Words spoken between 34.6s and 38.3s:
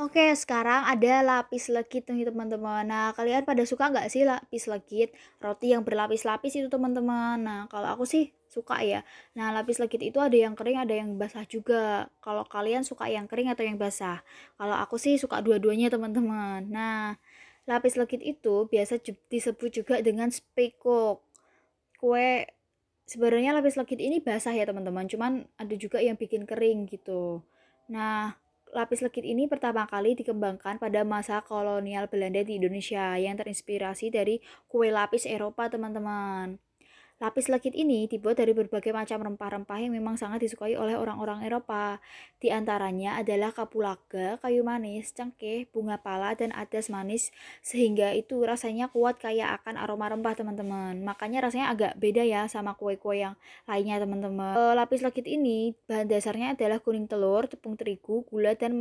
kue lapis Eropa, teman-teman. Lapis legit ini